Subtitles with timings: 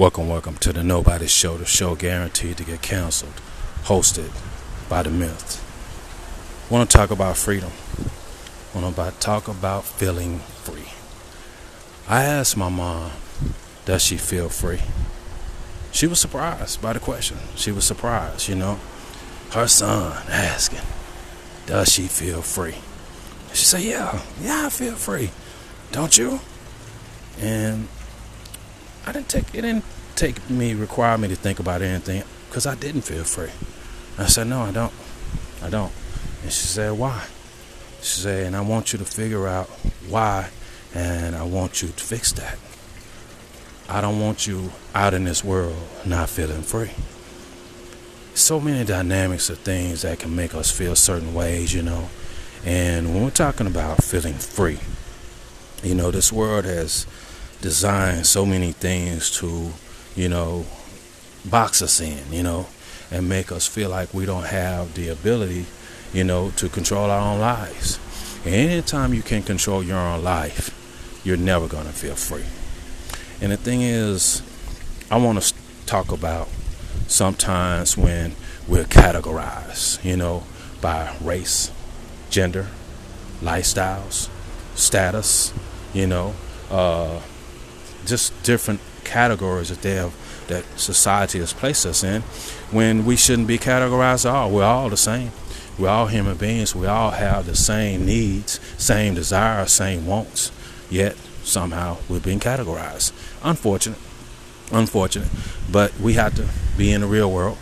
[0.00, 3.34] Welcome, welcome to the Nobody Show, the show guaranteed to get canceled,
[3.82, 4.32] hosted
[4.88, 5.62] by the myth.
[6.70, 7.70] Want to talk about freedom?
[8.74, 10.88] Want to talk about feeling free?
[12.08, 13.10] I asked my mom,
[13.84, 14.80] does she feel free?
[15.92, 17.36] She was surprised by the question.
[17.54, 18.80] She was surprised, you know.
[19.50, 20.80] Her son asking,
[21.66, 22.76] does she feel free?
[23.52, 25.30] She said, yeah, yeah, I feel free.
[25.92, 26.40] Don't you?
[27.38, 27.86] And
[29.06, 29.84] I didn't take it didn't
[30.20, 33.48] take me require me to think about anything because I didn't feel free.
[34.22, 34.92] I said, No, I don't.
[35.62, 35.92] I don't.
[36.42, 37.26] And she said, Why?
[38.02, 39.66] She said, and I want you to figure out
[40.08, 40.50] why
[40.94, 42.58] and I want you to fix that.
[43.88, 46.90] I don't want you out in this world not feeling free.
[48.34, 52.08] So many dynamics of things that can make us feel certain ways, you know.
[52.64, 54.78] And when we're talking about feeling free,
[55.82, 57.06] you know, this world has
[57.60, 59.72] designed so many things to,
[60.20, 60.66] you know,
[61.46, 62.66] box us in, you know,
[63.10, 65.64] and make us feel like we don't have the ability,
[66.12, 67.98] you know, to control our own lives.
[68.44, 70.76] Anytime you can control your own life,
[71.24, 72.44] you're never going to feel free.
[73.40, 74.42] And the thing is,
[75.10, 75.54] I want to
[75.86, 76.48] talk about
[77.06, 78.34] sometimes when
[78.68, 80.44] we're categorized, you know,
[80.82, 81.70] by race,
[82.28, 82.66] gender,
[83.40, 84.28] lifestyles,
[84.74, 85.54] status,
[85.94, 86.34] you know,
[86.70, 87.20] uh,
[88.04, 90.14] just different categories that they have
[90.46, 92.22] that society has placed us in
[92.70, 94.50] when we shouldn't be categorized at all.
[94.50, 95.30] We're all the same.
[95.78, 96.74] We're all human beings.
[96.74, 100.52] We all have the same needs, same desires, same wants.
[100.90, 103.12] Yet somehow we're being categorized.
[103.42, 103.98] Unfortunate.
[104.72, 105.28] Unfortunate.
[105.70, 107.58] But we have to be in the real world.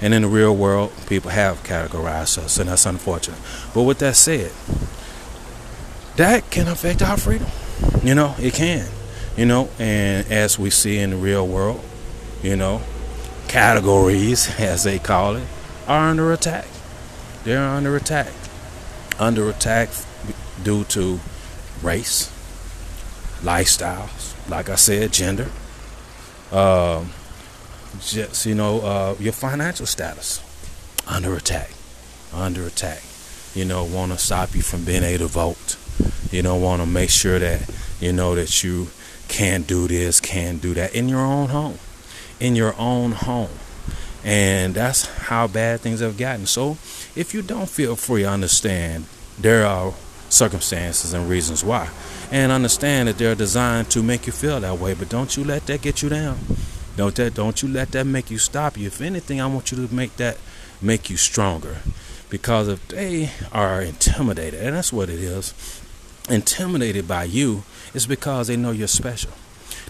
[0.00, 3.38] And in the real world, people have categorized us, and that's unfortunate.
[3.74, 4.50] But with that said,
[6.16, 7.48] that can affect our freedom.
[8.02, 8.88] You know, it can.
[9.40, 11.80] You know, and as we see in the real world,
[12.42, 12.82] you know,
[13.48, 15.46] categories, as they call it,
[15.88, 16.66] are under attack.
[17.44, 18.34] They're under attack.
[19.18, 19.88] Under attack
[20.62, 21.20] due to
[21.82, 22.30] race,
[23.40, 25.48] lifestyles, like I said, gender,
[26.52, 27.08] um,
[28.02, 30.42] just, you know, uh, your financial status
[31.06, 31.70] under attack.
[32.34, 33.02] Under attack.
[33.54, 35.78] You know, want to stop you from being able to vote.
[36.30, 37.70] You know, want to make sure that,
[38.00, 38.88] you know, that you
[39.30, 41.78] can't do this, can't do that in your own home
[42.40, 43.50] in your own home.
[44.24, 46.46] And that's how bad things have gotten.
[46.46, 46.72] So
[47.14, 49.04] if you don't feel free, understand
[49.38, 49.94] there are
[50.28, 51.90] circumstances and reasons why.
[52.32, 55.66] And understand that they're designed to make you feel that way, but don't you let
[55.66, 56.38] that get you down.
[56.96, 58.86] Don't that don't you let that make you stop you.
[58.86, 60.36] If anything, I want you to make that
[60.82, 61.78] make you stronger.
[62.28, 65.54] Because if they are intimidated, and that's what it is,
[66.28, 67.64] intimidated by you,
[67.94, 69.32] it's because they know you're special.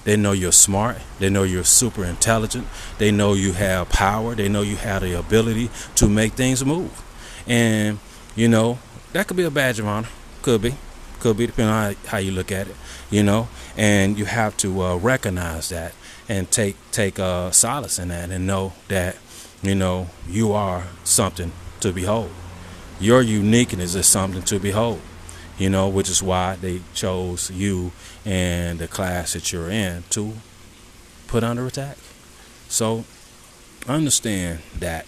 [0.05, 0.99] They know you're smart.
[1.19, 2.67] They know you're super intelligent.
[2.99, 4.35] They know you have power.
[4.35, 7.03] They know you have the ability to make things move.
[7.47, 7.99] And,
[8.35, 8.79] you know,
[9.13, 10.09] that could be a badge of honor.
[10.43, 10.75] Could be.
[11.19, 12.77] Could be, depending on how, you look at it,
[13.11, 13.49] you know.
[13.77, 15.93] And you have to uh, recognize that
[16.31, 19.17] and take take uh, solace in that and know that,
[19.63, 22.31] you know, you are something to behold.
[22.99, 25.01] Your uniqueness is something to behold
[25.61, 27.93] you know, which is why they chose you
[28.25, 30.33] and the class that you're in to
[31.29, 31.99] put under attack.
[32.69, 33.05] So
[33.87, 35.05] understand that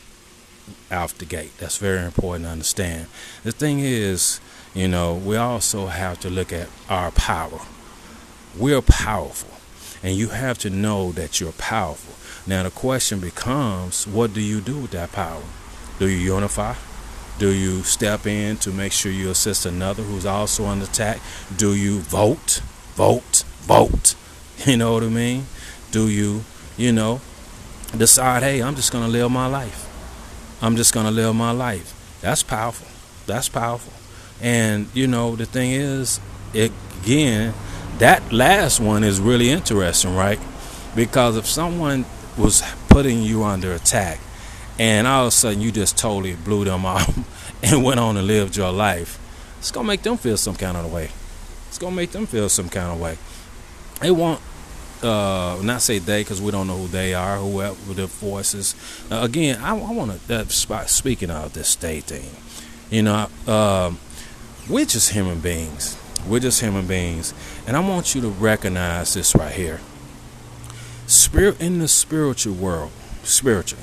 [0.91, 1.53] out the gate.
[1.59, 3.07] That's very important to understand.
[3.45, 4.41] The thing is,
[4.75, 7.61] you know, we also have to look at our power.
[8.55, 9.57] We're powerful,
[10.03, 12.15] and you have to know that you're powerful.
[12.47, 15.43] Now, the question becomes what do you do with that power?
[15.99, 16.75] Do you unify?
[17.43, 21.19] Do you step in to make sure you assist another who's also under attack?
[21.57, 22.63] Do you vote,
[22.95, 24.15] vote, vote?
[24.65, 25.47] You know what I mean?
[25.91, 26.45] Do you,
[26.77, 27.21] you know,
[27.99, 29.89] decide, hey, I'm just going to live my life?
[30.63, 32.21] I'm just going to live my life.
[32.21, 32.87] That's powerful.
[33.27, 33.93] That's powerful.
[34.41, 36.21] And, you know, the thing is,
[36.55, 37.55] again,
[37.99, 40.39] that last one is really interesting, right?
[40.95, 42.05] Because if someone
[42.39, 44.21] was putting you under attack
[44.79, 47.32] and all of a sudden you just totally blew them off
[47.63, 49.19] and went on and lived your life,
[49.59, 51.11] it's gonna make them feel some kind of way.
[51.69, 53.17] It's gonna make them feel some kind of way.
[54.01, 54.41] They want,
[55.03, 58.75] uh, not say they because we don't know who they are, whoever the forces.
[59.11, 60.41] Uh, again, I, I want to.
[60.41, 62.31] Uh, speaking of this state thing,
[62.91, 63.93] you know, uh,
[64.69, 65.97] we're just human beings.
[66.27, 67.35] We're just human beings,
[67.67, 69.81] and I want you to recognize this right here.
[71.07, 72.93] Spirit in the spiritual world,
[73.25, 73.81] spiritual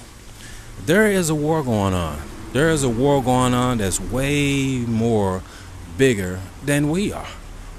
[0.85, 2.19] there is a war going on.
[2.51, 5.43] There is a war going on that's way more
[5.99, 7.27] bigger than we are.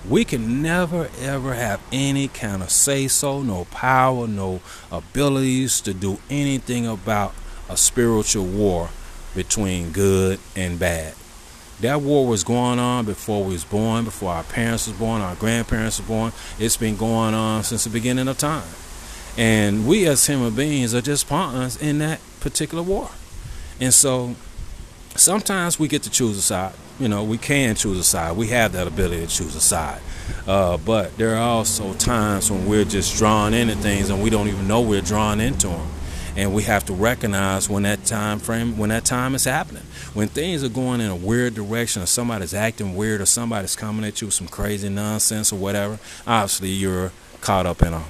[0.08, 4.61] We can never ever have any kind of say so, no power, no
[4.93, 7.34] abilities to do anything about
[7.69, 8.90] a spiritual war
[9.34, 11.14] between good and bad.
[11.81, 15.34] That war was going on before we was born, before our parents was born, our
[15.34, 16.32] grandparents were born.
[16.61, 18.69] It's been going on since the beginning of time.
[19.37, 23.11] And we as human beings are just pawns in that particular war.
[23.81, 24.37] And so
[25.17, 26.73] sometimes we get to choose a side.
[26.99, 28.37] You know, we can choose a side.
[28.37, 30.01] We have that ability to choose a side.
[30.47, 34.49] Uh, but there are also times when we're just drawn into things and we don't
[34.49, 35.89] even know we're drawn into them.
[36.37, 39.83] And we have to recognize when that time frame, when that time is happening.
[40.15, 44.05] When things are going in a weird direction, or somebody's acting weird, or somebody's coming
[44.05, 48.03] at you with some crazy nonsense or whatever, obviously you're caught up in a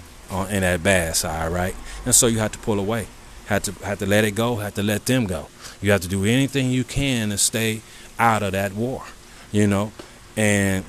[0.51, 1.75] in that bad side, right?
[2.05, 3.07] And so you have to pull away.
[3.47, 4.57] Have to have to let it go.
[4.57, 5.49] Have to let them go.
[5.81, 7.81] You have to do anything you can to stay
[8.19, 9.05] out of that war,
[9.51, 9.93] you know.
[10.37, 10.85] And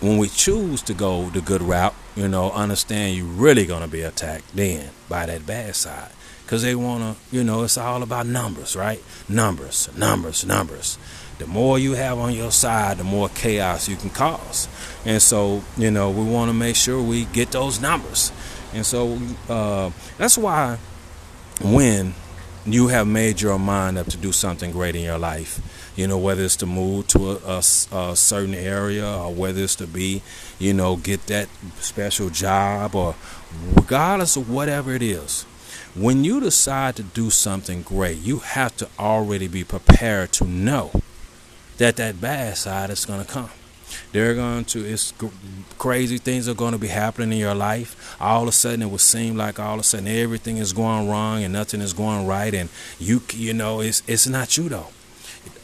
[0.00, 3.88] when we choose to go the good route, you know, understand you're really going to
[3.88, 6.10] be attacked then by that bad side.
[6.44, 9.00] Because they want to, you know, it's all about numbers, right?
[9.28, 10.98] Numbers, numbers, numbers.
[11.38, 14.68] The more you have on your side, the more chaos you can cause.
[15.04, 18.32] And so, you know, we want to make sure we get those numbers.
[18.74, 19.18] And so
[19.48, 20.78] uh, that's why
[21.62, 22.14] when
[22.66, 26.18] you have made your mind up to do something great in your life, you know,
[26.18, 30.22] whether it's to move to a, a, a, certain area or whether it's to be,
[30.58, 31.48] you know, get that
[31.78, 33.14] special job or
[33.74, 35.44] regardless of whatever it is.
[35.94, 40.92] When you decide to do something great, you have to already be prepared to know
[41.78, 43.50] that that bad side is going to come.
[44.12, 45.12] They're going to, it's
[45.78, 48.16] crazy things are going to be happening in your life.
[48.20, 51.08] All of a sudden, it will seem like all of a sudden everything is going
[51.08, 52.54] wrong and nothing is going right.
[52.54, 54.88] And you, you know, it's, it's not you though.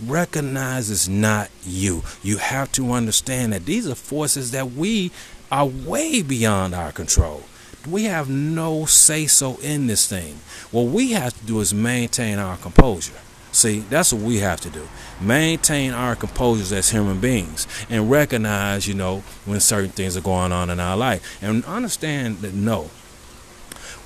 [0.05, 2.03] Recognize it's not you.
[2.23, 5.11] You have to understand that these are forces that we
[5.51, 7.43] are way beyond our control.
[7.89, 10.41] We have no say so in this thing.
[10.71, 13.15] What we have to do is maintain our composure.
[13.57, 14.87] See, that's what we have to do.
[15.19, 20.53] Maintain our composure as human beings and recognize, you know, when certain things are going
[20.53, 21.43] on in our life.
[21.43, 22.91] And understand that no.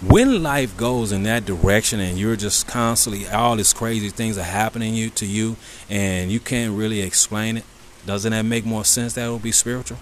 [0.01, 4.45] When life goes in that direction and you're just constantly all these crazy things are
[4.45, 5.57] happening you to you
[5.91, 7.65] and you can't really explain it,
[8.07, 9.99] doesn't that make more sense that it will be spiritual?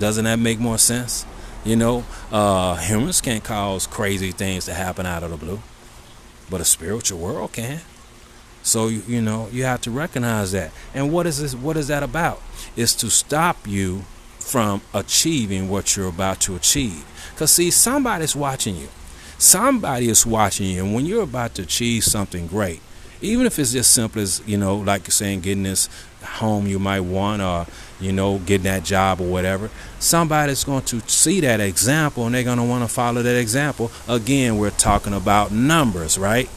[0.00, 1.24] Doesn't that make more sense?
[1.64, 5.62] You know, uh, humans can't cause crazy things to happen out of the blue,
[6.50, 7.80] but a spiritual world can.
[8.62, 10.72] So you, know you have to recognize that.
[10.94, 11.54] And what is this?
[11.54, 12.40] What is that about?
[12.76, 14.04] Is to stop you
[14.38, 17.04] from achieving what you're about to achieve.
[17.36, 18.88] Cause see, somebody's watching you.
[19.38, 22.80] Somebody is watching you, and when you're about to achieve something great,
[23.20, 25.88] even if it's just simple as you know, like saying, getting this
[26.22, 27.66] home you might want, or
[28.00, 32.42] you know, getting that job or whatever, somebody's going to see that example and they're
[32.42, 33.90] going to want to follow that example.
[34.08, 36.48] Again, we're talking about numbers, right?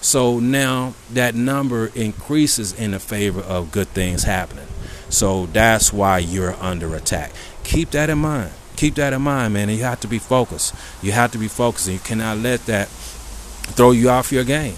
[0.00, 4.66] So now that number increases in the favor of good things happening.
[5.08, 7.32] So that's why you're under attack.
[7.64, 8.52] Keep that in mind.
[8.76, 9.68] Keep that in mind, man.
[9.68, 10.74] And you have to be focused.
[11.02, 11.88] You have to be focused.
[11.88, 14.76] And you cannot let that throw you off your game.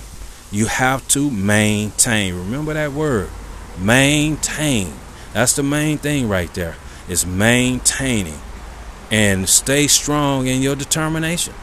[0.50, 2.34] You have to maintain.
[2.34, 3.28] Remember that word.
[3.78, 4.92] Maintain.
[5.32, 6.76] That's the main thing right there.
[7.08, 8.40] Is maintaining.
[9.10, 11.54] And stay strong in your determination.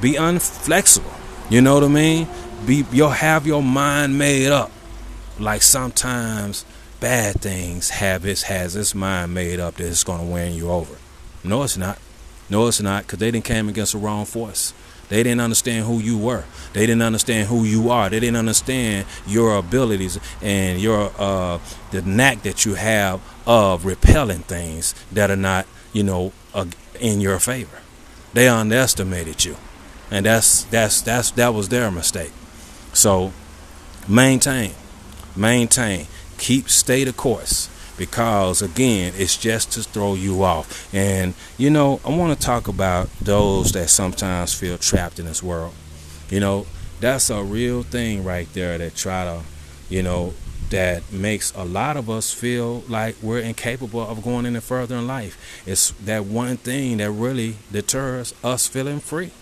[0.00, 1.12] Be unflexible.
[1.50, 2.28] You know what I mean?
[2.66, 4.70] Be you'll have your mind made up.
[5.38, 6.64] Like sometimes
[7.00, 10.96] bad things have its has its mind made up that it's gonna win you over.
[11.42, 11.98] No, it's not.
[12.50, 14.74] No, it's not, because they didn't came against the wrong force.
[15.08, 16.44] They didn't understand who you were.
[16.72, 18.08] They didn't understand who you are.
[18.08, 21.58] They didn't understand your abilities and your uh,
[21.90, 26.66] the knack that you have of repelling things that are not, you know, uh,
[27.00, 27.78] in your favor.
[28.34, 29.56] They underestimated you,
[30.10, 32.32] and that's that's that's that was their mistake.
[32.92, 33.32] So
[34.08, 34.72] maintain,
[35.36, 36.06] maintain,
[36.38, 40.92] keep stay the course because again, it's just to throw you off.
[40.94, 45.42] And you know, I want to talk about those that sometimes feel trapped in this
[45.42, 45.74] world.
[46.30, 46.66] You know,
[47.00, 49.42] that's a real thing right there that try to,
[49.88, 50.32] you know,
[50.70, 55.06] that makes a lot of us feel like we're incapable of going any further in
[55.06, 55.62] life.
[55.66, 59.32] It's that one thing that really deters us feeling free,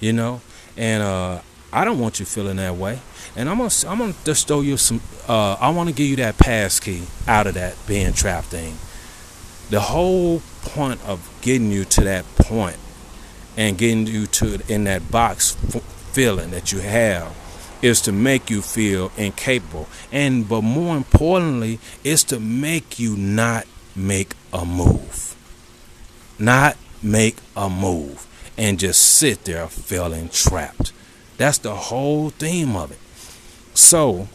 [0.00, 0.40] you know.
[0.76, 1.40] And uh,
[1.72, 3.00] I don't want you feeling that way.
[3.36, 5.00] And I'm gonna I'm gonna just throw you some.
[5.28, 8.76] Uh, I want to give you that pass key out of that being trapped thing.
[9.70, 12.76] The whole point of getting you to that point
[13.56, 15.52] and getting you to in that box
[16.12, 17.36] feeling that you have
[17.82, 23.64] is to make you feel incapable, and but more importantly, is to make you not
[23.94, 25.36] make a move.
[26.38, 30.92] not make a move and just sit there feeling trapped.
[31.40, 32.98] That's the whole theme of it.
[33.72, 34.28] So,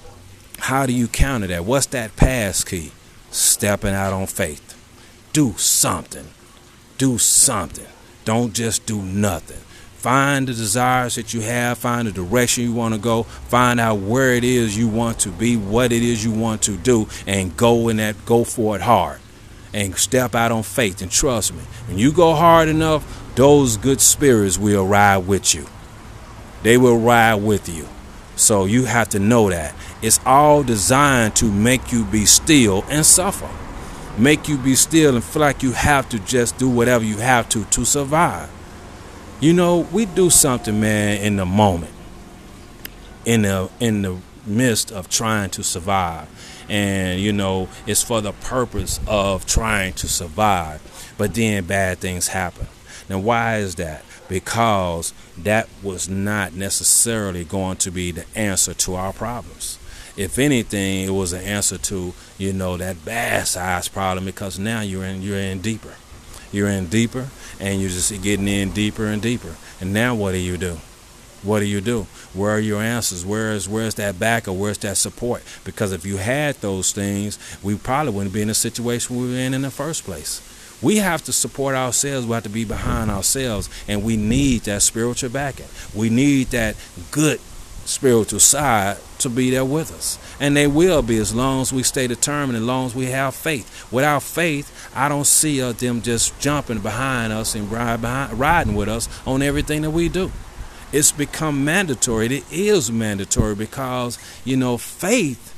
[0.58, 1.64] how do you counter that?
[1.64, 2.94] What's that pass key?
[3.30, 4.74] Stepping out on faith.
[5.32, 6.26] Do something.
[6.98, 7.86] Do something.
[8.24, 9.60] Don't just do nothing.
[9.98, 14.00] Find the desires that you have, find the direction you want to go, find out
[14.00, 17.56] where it is you want to be, what it is you want to do, and
[17.56, 19.20] go in that go for it hard.
[19.76, 21.62] And step out on faith and trust me.
[21.88, 25.68] When you go hard enough, those good spirits will ride with you.
[26.66, 27.88] They will ride with you.
[28.38, 29.76] So you have to know that.
[30.02, 33.48] It's all designed to make you be still and suffer.
[34.18, 37.48] Make you be still and feel like you have to just do whatever you have
[37.50, 38.50] to to survive.
[39.40, 41.94] You know, we do something, man, in the moment.
[43.26, 44.18] In the in the
[44.48, 46.28] midst of trying to survive.
[46.68, 50.82] And you know, it's for the purpose of trying to survive.
[51.16, 52.66] But then bad things happen.
[53.08, 54.04] Now why is that?
[54.28, 59.78] Because that was not necessarily going to be the answer to our problems.
[60.18, 64.82] If anything, it was an answer to you know that bad size problem because now
[64.82, 65.96] you're in you're in deeper,
[66.52, 67.28] you're in deeper,
[67.60, 69.56] and you're just getting in deeper and deeper.
[69.82, 70.78] And now what do you do?
[71.44, 72.08] What do you do?
[72.34, 73.26] Where are your answers?
[73.26, 75.44] Where is where's that back or where's that support?
[75.64, 79.38] Because if you had those things, we probably wouldn't be in the situation we were
[79.38, 80.42] in in the first place.
[80.82, 82.28] We have to support ourselves.
[82.28, 85.68] We have to be behind ourselves, and we need that spiritual backing.
[85.94, 86.76] We need that
[87.12, 87.40] good
[87.86, 90.20] spiritual side to be there with us.
[90.40, 93.36] And they will be as long as we stay determined, as long as we have
[93.36, 93.92] faith.
[93.92, 98.76] Without faith, I don't see uh, them just jumping behind us and ride behind, riding
[98.76, 100.32] with us on everything that we do.
[100.92, 102.28] It's become mandatory.
[102.28, 105.54] It is mandatory because, you know, faith,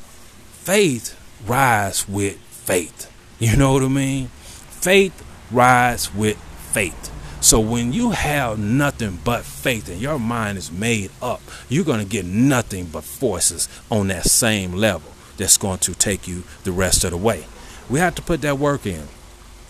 [0.64, 3.12] faith rides with faith.
[3.40, 4.32] You know what I mean?
[4.82, 7.14] Faith rides with faith.
[7.42, 12.00] So when you have nothing but faith and your mind is made up, you're going
[12.00, 16.72] to get nothing but forces on that same level that's going to take you the
[16.72, 17.46] rest of the way.
[17.90, 19.08] We have to put that work in.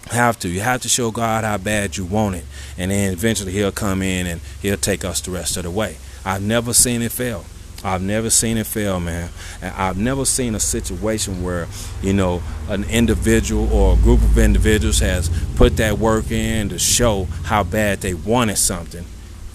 [0.07, 0.47] Have to.
[0.47, 2.45] You have to show God how bad you want it.
[2.77, 5.97] And then eventually he'll come in and he'll take us the rest of the way.
[6.23, 7.45] I've never seen it fail.
[7.88, 9.29] I've never seen it fail, man.
[9.62, 11.67] And I've never seen a situation where,
[12.01, 16.79] you know, an individual or a group of individuals has put that work in to
[16.79, 19.06] show how bad they wanted something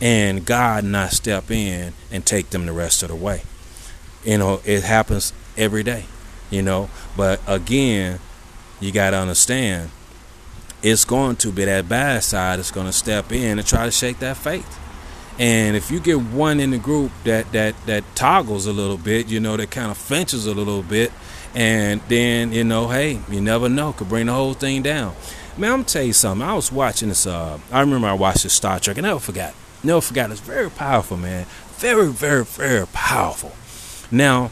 [0.01, 3.43] and God not step in and take them the rest of the way.
[4.25, 6.07] You know, it happens every day,
[6.51, 6.91] you know.
[7.17, 8.19] But again,
[8.81, 9.91] you got to understand
[10.83, 13.93] it's going to be that bad side that's going to step in and try to
[13.93, 14.79] shake that faith.
[15.39, 19.29] And if you get one in the group that that that toggles a little bit,
[19.29, 21.12] you know, that kind of flinches a little bit,
[21.55, 25.15] and then you know, hey, you never know, could bring the whole thing down.
[25.57, 26.47] Man, I'm tell you something.
[26.47, 27.27] I was watching this.
[27.27, 29.55] Uh, I remember I watched this Star Trek, and I never forgot.
[29.83, 30.31] Never forgot.
[30.31, 31.47] It's very powerful, man.
[31.77, 33.53] Very, very, very powerful.
[34.11, 34.51] Now,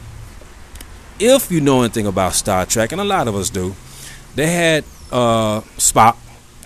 [1.19, 3.75] if you know anything about Star Trek, and a lot of us do,
[4.35, 6.17] they had uh, Spock.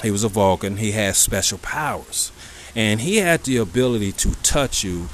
[0.01, 0.77] He was a Vulcan.
[0.77, 2.31] He had special powers
[2.75, 5.07] and he had the ability to touch you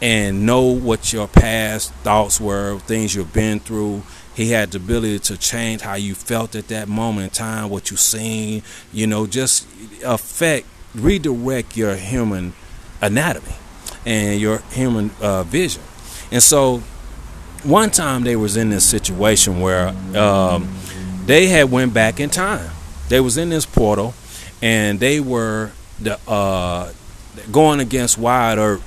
[0.00, 4.02] and know what your past thoughts were, things you've been through.
[4.34, 7.90] He had the ability to change how you felt at that moment in time, what
[7.90, 9.66] you seen, you know, just
[10.04, 12.52] affect, redirect your human
[13.00, 13.54] anatomy
[14.06, 15.82] and your human uh, vision.
[16.30, 16.78] And so,
[17.64, 20.72] one time they was in this situation where um,
[21.26, 22.70] they had went back in time.
[23.08, 24.14] They was in this portal,
[24.62, 26.92] and they were the uh,
[27.50, 28.82] going against Wyatt Earp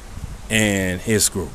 [0.49, 1.51] and his group.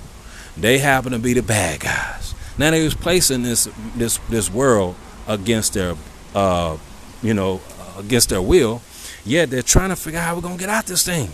[0.57, 2.35] They happen to be the bad guys.
[2.59, 4.95] Now they was placing this this this world
[5.29, 5.95] against their
[6.35, 6.79] uh,
[7.23, 7.61] you know
[7.99, 8.83] against their will.
[9.25, 11.31] Yet they're trying to figure out how we're gonna get out this thing.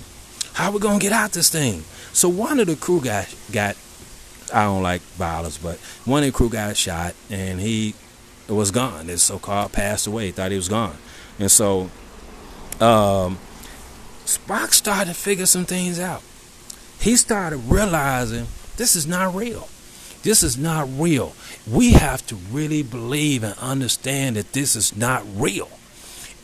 [0.55, 1.85] How we're gonna get out this thing?
[2.13, 3.77] So one of the crew guys got
[4.53, 7.95] I don't like violence, but one of the crew got shot and he
[8.49, 9.07] was gone.
[9.07, 10.31] His so called passed away.
[10.31, 10.97] Thought he was gone.
[11.39, 11.91] And so
[12.81, 13.39] um,
[14.25, 16.23] Spock started to figure some things out.
[17.01, 19.69] He started realizing this is not real.
[20.23, 21.35] This is not real.
[21.71, 25.69] We have to really believe and understand that this is not real.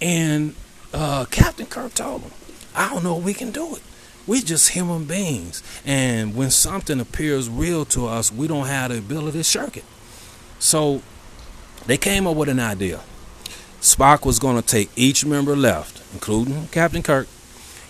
[0.02, 0.54] And
[0.92, 2.32] uh, Captain Kirk told him,
[2.74, 3.82] I don't know if we can do it.
[4.26, 5.62] We're just human beings.
[5.86, 9.84] And when something appears real to us, we don't have the ability to shirk it.
[10.58, 11.02] So
[11.86, 13.00] they came up with an idea.
[13.80, 17.28] Spock was going to take each member left, including Captain Kirk,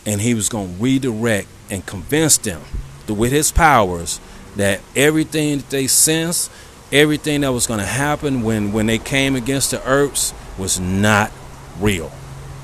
[0.09, 2.63] and he was going to redirect and convince them
[3.07, 4.21] with his powers
[4.57, 6.51] that everything that they sensed,
[6.91, 11.31] everything that was going to happen when, when they came against the Earps was not
[11.79, 12.11] real.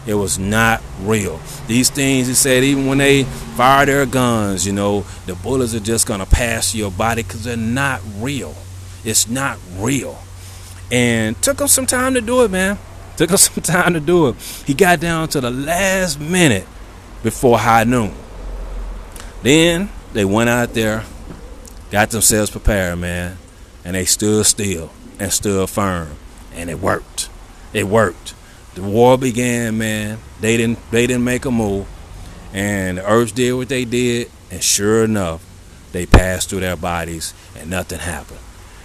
[0.06, 1.38] It was not real.
[1.66, 5.80] These things, he said, even when they fire their guns, you know, the bullets are
[5.80, 8.54] just going to pass your body because they're not real.
[9.04, 10.18] It's not real.
[10.90, 12.78] And took him some time to do it, man.
[13.18, 14.36] Took him some time to do it.
[14.66, 16.66] He got down to the last minute
[17.24, 18.14] before high noon.
[19.42, 21.04] Then they went out there,
[21.90, 23.38] got themselves prepared, man,
[23.84, 26.10] and they stood still and stood firm,
[26.54, 27.30] and it worked.
[27.72, 28.34] It worked.
[28.74, 30.18] The war began, man.
[30.40, 31.86] They didn't they didn't make a move,
[32.52, 35.44] and the Earps did what they did, and sure enough,
[35.92, 38.40] they passed through their bodies, and nothing happened.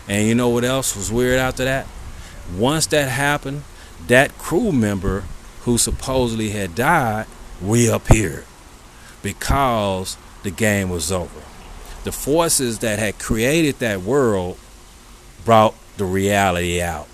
[0.08, 1.88] And you know what else was weird after that?
[2.58, 3.64] Once that happened,
[4.08, 5.26] that crew member
[5.62, 7.28] who supposedly had died
[7.62, 8.46] reappeared
[9.22, 11.42] because the game was over.
[12.04, 14.58] The forces that had created that world
[15.46, 17.08] brought the reality out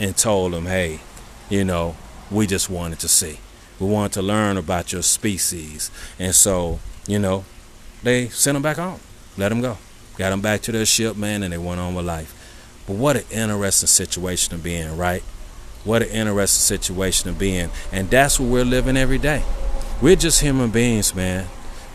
[0.00, 1.00] and told them, hey,
[1.48, 1.96] you know,
[2.30, 3.38] we just wanted to see.
[3.78, 5.90] We wanted to learn about your species.
[6.18, 7.44] And so, you know,
[8.02, 9.00] they sent them back home,
[9.36, 9.78] let them go.
[10.16, 12.32] Got them back to their ship, man, and they went on with life.
[12.86, 15.22] But what an interesting situation to be in, right?
[15.84, 17.70] What an interesting situation to be in.
[17.92, 19.42] And that's what we're living every day.
[20.02, 21.46] We're just human beings, man.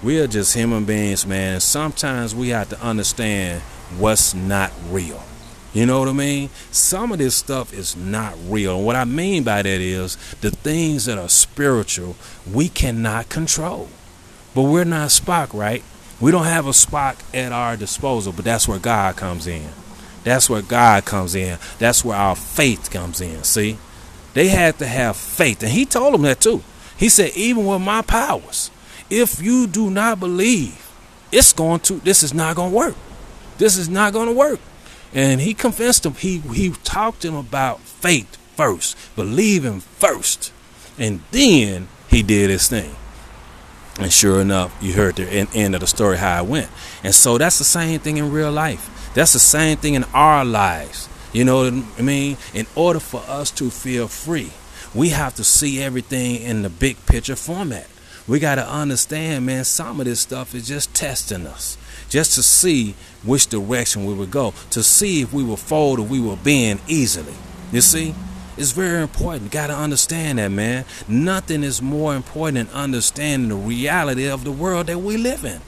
[0.01, 1.59] We are just human beings, man.
[1.59, 3.61] Sometimes we have to understand
[3.99, 5.21] what's not real.
[5.71, 6.49] You know what I mean?
[6.71, 8.77] Some of this stuff is not real.
[8.77, 12.15] And what I mean by that is the things that are spiritual,
[12.51, 13.87] we cannot control.
[14.55, 15.83] But we're not Spock, right?
[16.19, 19.69] We don't have a Spock at our disposal, but that's where God comes in.
[20.23, 21.59] That's where God comes in.
[21.77, 23.43] That's where our faith comes in.
[23.43, 23.77] See?
[24.33, 25.61] They had to have faith.
[25.61, 26.63] And he told them that too.
[27.01, 28.69] He said, even with my powers,
[29.09, 30.87] if you do not believe,
[31.31, 32.95] it's going to, this is not going to work.
[33.57, 34.59] This is not going to work.
[35.11, 40.53] And he convinced him, he, he talked to them about faith first, believing first.
[40.99, 42.95] And then he did his thing.
[43.99, 46.69] And sure enough, you heard the end of the story how it went.
[47.03, 49.11] And so that's the same thing in real life.
[49.15, 51.09] That's the same thing in our lives.
[51.33, 52.37] You know what I mean?
[52.53, 54.51] In order for us to feel free,
[54.93, 57.87] we have to see everything in the big picture format.
[58.27, 61.77] We got to understand, man, some of this stuff is just testing us,
[62.09, 66.05] just to see which direction we would go, to see if we will fold or
[66.05, 67.33] we will bend easily.
[67.71, 68.13] You see?
[68.57, 69.43] It's very important.
[69.43, 70.85] You got to understand that, man.
[71.07, 75.61] Nothing is more important than understanding the reality of the world that we live in.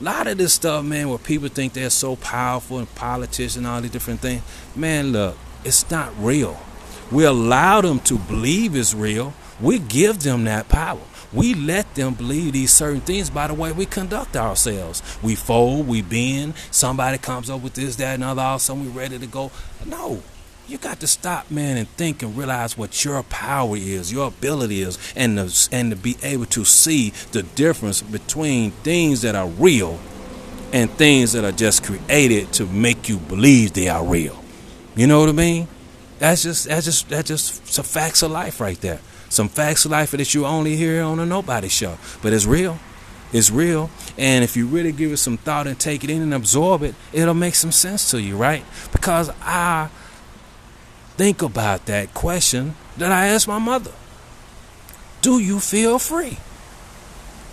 [0.00, 3.66] A lot of this stuff, man, where people think they're so powerful and politicians and
[3.66, 4.42] all these different things,
[4.74, 6.58] man, look, it's not real.
[7.10, 9.34] We allow them to believe it's real.
[9.60, 11.00] We give them that power.
[11.32, 15.02] We let them believe these certain things by the way we conduct ourselves.
[15.22, 16.54] We fold, we bend.
[16.70, 18.42] Somebody comes up with this, that, and other.
[18.42, 19.52] All of a sudden, we're ready to go.
[19.86, 20.22] No,
[20.66, 24.82] you got to stop, man, and think and realize what your power is, your ability
[24.82, 29.48] is, and to, and to be able to see the difference between things that are
[29.48, 29.98] real
[30.72, 34.42] and things that are just created to make you believe they are real.
[34.94, 35.68] You know what I mean?
[36.20, 39.00] That's just that's just that's just some facts of life right there.
[39.30, 42.78] Some facts of life that you only hear on a nobody show, but it's real.
[43.32, 46.34] It's real, and if you really give it some thought and take it in and
[46.34, 48.64] absorb it, it'll make some sense to you, right?
[48.90, 49.88] Because I
[51.16, 53.92] think about that question that I asked my mother
[55.22, 56.38] Do you feel free?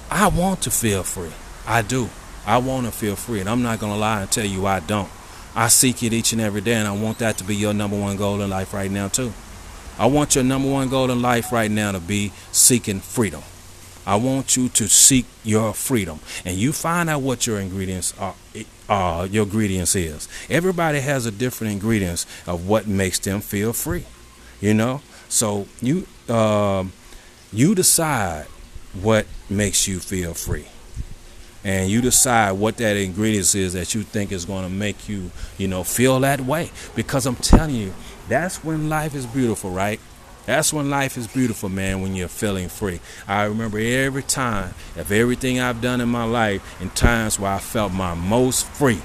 [0.10, 1.34] I want to feel free.
[1.67, 2.10] I do.
[2.45, 3.41] I want to feel free.
[3.41, 5.10] And I'm not going to lie and tell you I don't.
[5.55, 7.99] I seek it each and every day, and I want that to be your number
[7.99, 9.33] one goal in life right now, too.
[9.99, 13.41] I want your number one goal in life right now to be seeking freedom.
[14.05, 18.36] I want you to seek your freedom, and you find out what your ingredients are.
[18.88, 20.29] Uh, your ingredients is.
[20.49, 24.05] Everybody has a different ingredients of what makes them feel free.
[24.62, 26.93] You know, so you um,
[27.51, 28.45] you decide
[29.01, 30.67] what makes you feel free,
[31.67, 35.32] and you decide what that ingredients is that you think is going to make you,
[35.58, 36.71] you know, feel that way.
[36.95, 37.93] Because I'm telling you,
[38.30, 39.99] that's when life is beautiful, right?
[40.45, 43.01] That's when life is beautiful, man, when you're feeling free.
[43.27, 47.60] I remember every time of everything I've done in my life in times where I
[47.60, 49.01] felt my most free.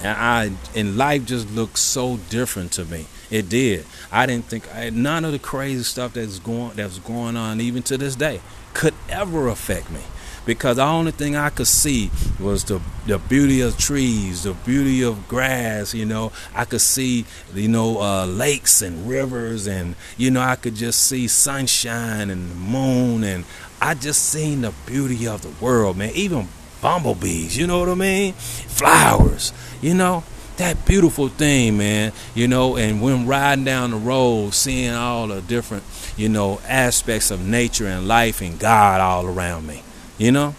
[0.00, 3.06] And I and life just looked so different to me.
[3.30, 3.86] It did.
[4.12, 7.82] I didn't think I, none of the crazy stuff that's going that's going on even
[7.84, 8.42] to this day
[8.74, 10.00] could ever affect me
[10.46, 15.02] because the only thing I could see was the the beauty of trees, the beauty
[15.02, 15.94] of grass.
[15.94, 20.56] You know, I could see you know uh, lakes and rivers, and you know I
[20.56, 23.44] could just see sunshine and the moon, and
[23.80, 26.12] I just seen the beauty of the world, man.
[26.14, 26.48] Even
[26.80, 28.32] bumblebees, you know what I mean?
[28.34, 30.24] Flowers, you know.
[30.56, 32.12] that beautiful thing, man.
[32.34, 35.82] You know, and when riding down the road, seeing all the different,
[36.16, 39.82] you know, aspects of nature and life and God all around me.
[40.18, 40.54] You know?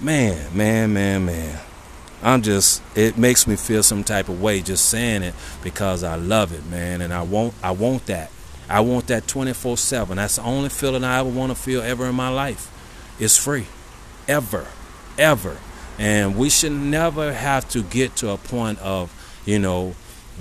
[0.00, 1.60] Man, man, man, man.
[2.22, 6.16] I'm just it makes me feel some type of way just saying it because I
[6.16, 8.30] love it, man, and I want I want that.
[8.68, 10.16] I want that 24/7.
[10.16, 12.70] That's the only feeling I ever want to feel ever in my life.
[13.20, 13.66] It's free.
[14.26, 14.66] Ever.
[15.18, 15.58] Ever.
[15.98, 19.12] And we should never have to get to a point of,
[19.44, 19.94] you know,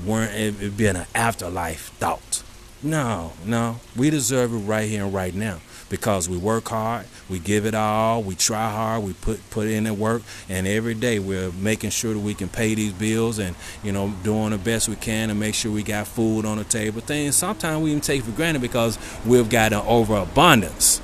[0.03, 2.41] weren't it being an afterlife thought.
[2.81, 3.81] No, no.
[3.95, 5.59] We deserve it right here and right now
[5.93, 9.83] because we work hard, we give it all, we try hard, we put put in
[9.83, 13.55] the work, and every day we're making sure that we can pay these bills and
[13.83, 16.63] you know doing the best we can to make sure we got food on the
[16.63, 16.99] table.
[16.99, 20.97] Things sometimes we even take for granted because we've got an overabundance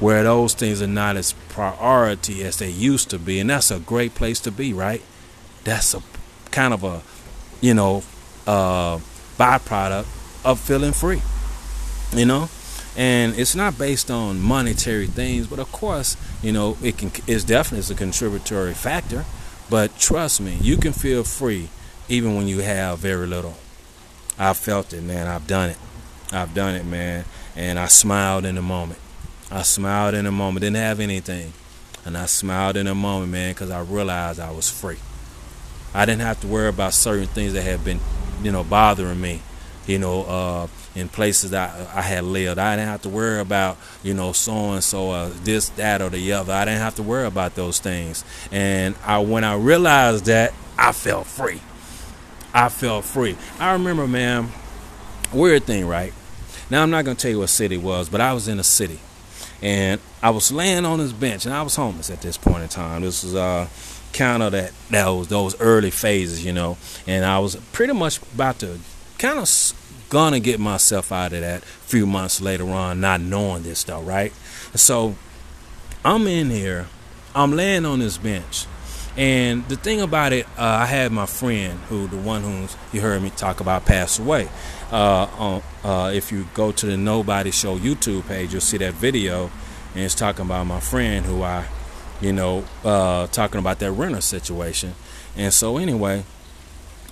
[0.00, 3.80] where those things are not as priority as they used to be, and that's a
[3.80, 5.00] great place to be, right?
[5.64, 6.02] That's a
[6.50, 7.00] kind of a
[7.62, 8.02] you know
[8.46, 8.98] uh,
[9.38, 11.22] byproduct of feeling free,
[12.14, 12.50] you know
[12.96, 17.44] and it's not based on monetary things but of course you know it can it's
[17.44, 19.24] definitely a contributory factor.
[19.68, 21.68] But trust me you can feel free
[22.08, 23.54] even when you have very little.
[24.38, 25.26] I've felt it man.
[25.26, 25.78] I've done it.
[26.32, 27.24] I've done it man.
[27.54, 29.00] And i smiled in the moment.
[29.50, 30.62] I smiled in the moment.
[30.62, 31.52] Didn't have anything.
[32.04, 34.98] And i smiled in the moment man because i realized i was free.
[35.92, 38.00] I didn't have to worry about certain things that had been
[38.42, 39.42] you know bothering me
[39.86, 42.58] you know, uh, in places that I had lived.
[42.58, 46.32] I didn't have to worry about, you know, so and so, this, that, or the
[46.32, 46.52] other.
[46.52, 48.24] I didn't have to worry about those things.
[48.50, 51.60] And I, when I realized that, I felt free.
[52.52, 53.36] I felt free.
[53.60, 54.48] I remember, man,
[55.32, 56.14] weird thing, right?
[56.70, 58.64] Now I'm not gonna tell you what city it was, but I was in a
[58.64, 58.98] city,
[59.62, 62.68] and I was laying on this bench, and I was homeless at this point in
[62.68, 63.02] time.
[63.02, 63.68] This was uh,
[64.12, 68.58] kind of that those those early phases, you know, and I was pretty much about
[68.60, 68.78] to
[69.18, 69.48] kind of
[70.08, 74.32] gonna get myself out of that few months later on, not knowing this though, right?
[74.74, 75.16] So
[76.04, 76.86] I'm in here,
[77.34, 78.66] I'm laying on this bench.
[79.16, 83.00] And the thing about it, uh, I had my friend who, the one who you
[83.00, 84.48] heard me talk about, passed away.
[84.92, 89.50] Uh, uh, if you go to the Nobody Show YouTube page, you'll see that video,
[89.94, 91.64] and it's talking about my friend who I,
[92.20, 94.94] you know, uh, talking about that renter situation.
[95.34, 96.24] And so anyway,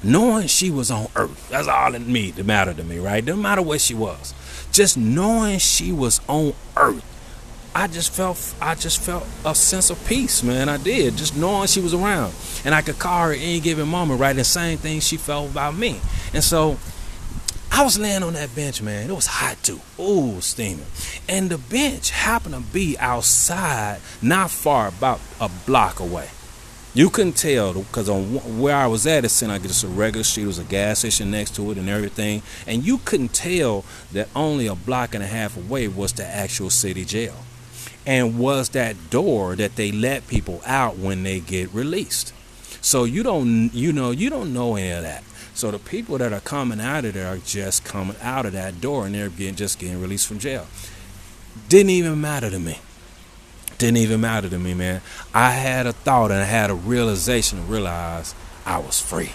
[0.05, 3.37] knowing she was on earth that's all that me that mattered to me right no
[3.37, 4.35] matter where she was
[4.73, 7.05] just knowing she was on earth
[7.75, 11.67] i just felt i just felt a sense of peace man i did just knowing
[11.67, 12.33] she was around
[12.65, 15.75] and i could call her any given moment right the same thing she felt about
[15.75, 16.01] me
[16.33, 16.77] and so
[17.77, 19.11] I was laying on that bench, man.
[19.11, 19.81] It was hot too.
[19.99, 20.87] Ooh, steaming.
[21.29, 26.29] And the bench happened to be outside, not far, about a block away.
[26.97, 30.23] You couldn't tell because on where I was at, it seemed like just a regular
[30.23, 30.45] street.
[30.45, 34.29] It was a gas station next to it and everything, and you couldn't tell that
[34.37, 37.35] only a block and a half away was the actual city jail,
[38.07, 42.33] and was that door that they let people out when they get released.
[42.81, 45.25] So you don't, you know, you don't know any of that.
[45.53, 48.81] So the people that are coming out of there are just coming out of that
[48.81, 50.69] door, and they're getting just getting released from jail.
[51.69, 52.79] Didn't even matter to me
[53.85, 55.03] didn't even matter to me, man.
[55.35, 59.33] I had a thought and I had a realization to realize I was free.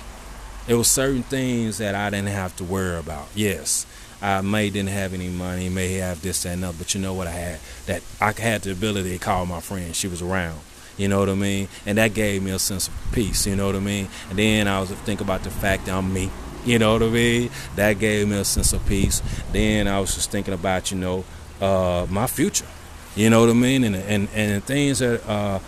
[0.65, 3.27] There was certain things that I didn't have to worry about.
[3.35, 3.85] Yes,
[4.23, 7.27] I may didn't have any money, may have this and that, but you know what
[7.27, 7.59] I had?
[7.85, 9.95] That I had the ability to call my friend.
[9.95, 10.59] She was around.
[10.97, 11.67] You know what I mean?
[11.85, 13.45] And that gave me a sense of peace.
[13.45, 14.07] You know what I mean?
[14.31, 16.31] And then I was thinking about the fact that I'm me.
[16.65, 17.51] You know what I mean?
[17.75, 19.21] That gave me a sense of peace.
[19.51, 21.23] Then I was just thinking about, you know,
[21.61, 22.65] uh, my future.
[23.15, 23.83] You know what I mean?
[23.83, 25.59] And and and things that uh,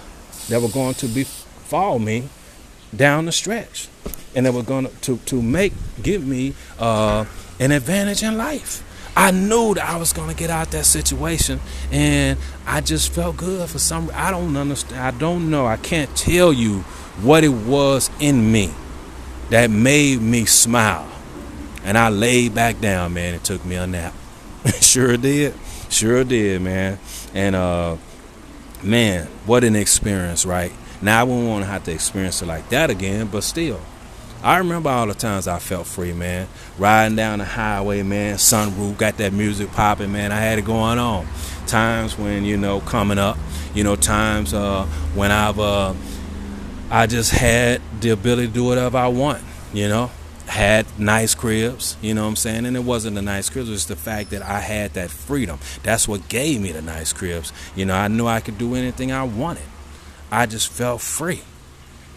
[0.50, 2.30] that were going to befall me
[2.96, 3.88] down the stretch,
[4.36, 7.26] and that were going to to make give me uh,
[7.60, 8.84] an advantage in life.
[9.16, 11.60] I knew that I was going to get out that situation,
[11.92, 14.10] and I just felt good for some.
[14.14, 15.02] I don't understand.
[15.02, 15.66] I don't know.
[15.66, 16.80] I can't tell you
[17.22, 18.72] what it was in me
[19.50, 21.08] that made me smile.
[21.84, 23.34] And I laid back down, man.
[23.34, 24.14] It took me a nap.
[24.82, 25.56] sure did.
[25.90, 27.00] Sure did, man.
[27.34, 27.98] And uh,
[28.84, 30.74] man, what an experience, right?
[31.02, 33.80] Now I wouldn't want to have to experience it like that again, but still.
[34.44, 36.48] I remember all the times I felt free, man.
[36.80, 40.32] Riding down the highway, man, sunroof, got that music popping, man.
[40.32, 41.28] I had it going on.
[41.68, 43.38] Times when, you know, coming up,
[43.76, 45.94] you know, times uh, when I've uh,
[46.90, 50.10] I just had the ability to do whatever I want, you know
[50.52, 52.66] had nice cribs, you know what I'm saying?
[52.66, 55.60] And it wasn't the nice cribs, it was the fact that I had that freedom.
[55.82, 57.54] That's what gave me the nice cribs.
[57.74, 59.64] You know, I knew I could do anything I wanted.
[60.30, 61.42] I just felt free.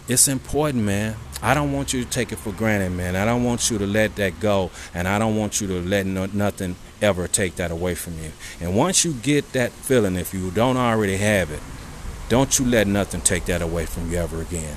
[0.09, 1.15] it's important, man.
[1.43, 3.15] I don't want you to take it for granted, man.
[3.15, 6.05] I don't want you to let that go, and I don't want you to let
[6.05, 8.33] no, nothing ever take that away from you.
[8.61, 11.61] And once you get that feeling, if you don't already have it,
[12.29, 14.77] don't you let nothing take that away from you ever again.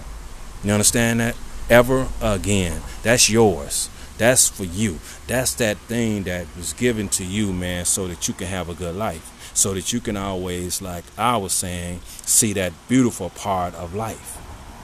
[0.63, 1.35] You understand that?
[1.69, 2.81] Ever again.
[3.03, 3.89] That's yours.
[4.17, 4.99] That's for you.
[5.27, 8.73] That's that thing that was given to you, man, so that you can have a
[8.73, 9.51] good life.
[9.53, 14.37] So that you can always, like I was saying, see that beautiful part of life.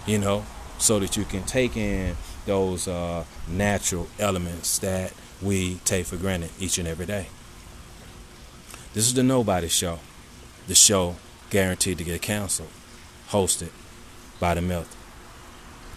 [0.06, 0.46] You know,
[0.78, 2.16] so that you can take in
[2.46, 7.28] those uh, natural elements that we take for granted each and every day.
[8.94, 10.00] This is the Nobody Show.
[10.68, 11.16] The show
[11.50, 12.70] guaranteed to get canceled.
[13.30, 13.72] Hosted
[14.40, 14.96] by the Myth.